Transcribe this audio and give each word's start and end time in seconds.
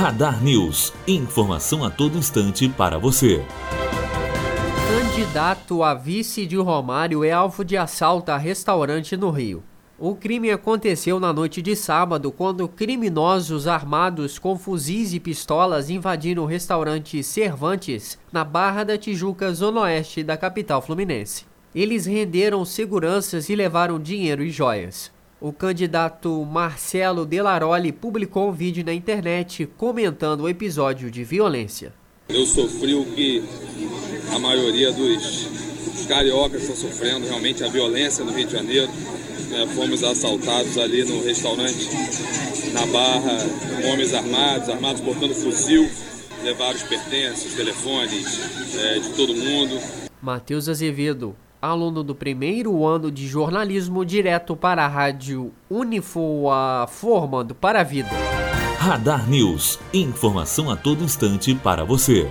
Radar 0.00 0.42
News. 0.42 0.94
Informação 1.06 1.84
a 1.84 1.90
todo 1.90 2.16
instante 2.16 2.66
para 2.66 2.98
você. 2.98 3.44
Candidato 4.88 5.82
a 5.82 5.92
vice 5.92 6.46
de 6.46 6.56
Romário 6.56 7.22
é 7.22 7.30
alvo 7.30 7.62
de 7.62 7.76
assalto 7.76 8.32
a 8.32 8.38
restaurante 8.38 9.14
no 9.14 9.28
Rio. 9.28 9.62
O 9.98 10.14
crime 10.14 10.50
aconteceu 10.50 11.20
na 11.20 11.34
noite 11.34 11.60
de 11.60 11.76
sábado, 11.76 12.32
quando 12.32 12.66
criminosos 12.66 13.66
armados 13.66 14.38
com 14.38 14.56
fuzis 14.56 15.12
e 15.12 15.20
pistolas 15.20 15.90
invadiram 15.90 16.44
o 16.44 16.46
restaurante 16.46 17.22
Cervantes, 17.22 18.18
na 18.32 18.42
Barra 18.42 18.84
da 18.84 18.96
Tijuca, 18.96 19.52
zona 19.52 19.82
oeste 19.82 20.24
da 20.24 20.34
capital 20.34 20.80
fluminense. 20.80 21.44
Eles 21.74 22.06
renderam 22.06 22.64
seguranças 22.64 23.50
e 23.50 23.54
levaram 23.54 24.00
dinheiro 24.00 24.42
e 24.42 24.48
joias. 24.48 25.12
O 25.40 25.54
candidato 25.54 26.44
Marcelo 26.44 27.24
Delaroli 27.24 27.92
publicou 27.92 28.50
um 28.50 28.52
vídeo 28.52 28.84
na 28.84 28.92
internet 28.92 29.64
comentando 29.78 30.42
o 30.42 30.48
episódio 30.50 31.10
de 31.10 31.24
violência. 31.24 31.94
Eu 32.28 32.44
sofri 32.44 32.92
o 32.92 33.06
que 33.06 33.42
a 34.34 34.38
maioria 34.38 34.92
dos, 34.92 35.46
dos 35.94 36.04
cariocas 36.04 36.60
estão 36.60 36.76
sofrendo, 36.76 37.26
realmente 37.26 37.64
a 37.64 37.68
violência 37.68 38.22
no 38.22 38.32
Rio 38.32 38.46
de 38.46 38.52
Janeiro 38.52 38.92
né, 39.48 39.66
fomos 39.74 40.04
assaltados 40.04 40.76
ali 40.76 41.04
no 41.04 41.24
restaurante 41.24 41.88
na 42.74 42.84
Barra, 42.86 43.38
homens 43.90 44.12
armados, 44.12 44.68
armados 44.68 45.00
portando 45.00 45.34
fuzil, 45.34 45.90
levaram 46.44 46.76
os 46.76 46.82
pertences, 46.82 47.54
telefones 47.54 48.76
é, 48.76 48.98
de 48.98 49.08
todo 49.14 49.34
mundo. 49.34 49.80
Matheus 50.20 50.68
Azevedo, 50.68 51.34
aluno 51.60 52.02
do 52.02 52.14
primeiro 52.14 52.86
ano 52.86 53.10
de 53.10 53.26
jornalismo, 53.26 54.04
direto 54.04 54.56
para 54.56 54.84
a 54.84 54.88
rádio 54.88 55.52
Unifoa, 55.68 56.86
formando 56.88 57.54
para 57.54 57.80
a 57.80 57.84
vida. 57.84 58.10
Radar 58.78 59.28
News, 59.28 59.78
informação 59.92 60.70
a 60.70 60.76
todo 60.76 61.04
instante 61.04 61.54
para 61.54 61.84
você. 61.84 62.30